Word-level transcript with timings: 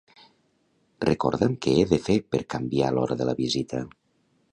Recorda'm 1.03 1.53
que 1.65 1.73
he 1.81 1.83
de 1.91 1.99
fer 2.07 2.15
per 2.37 2.39
canviar 2.57 2.89
l'hora 2.97 3.19
de 3.21 3.29
la 3.31 3.37
visita. 3.43 3.83